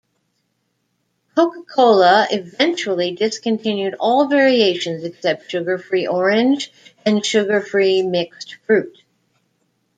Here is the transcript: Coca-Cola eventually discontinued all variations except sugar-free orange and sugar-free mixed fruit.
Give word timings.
Coca-Cola 1.35 2.25
eventually 2.31 3.11
discontinued 3.11 3.93
all 3.99 4.27
variations 4.27 5.03
except 5.03 5.51
sugar-free 5.51 6.07
orange 6.07 6.71
and 7.05 7.23
sugar-free 7.23 8.01
mixed 8.01 8.55
fruit. 8.65 8.97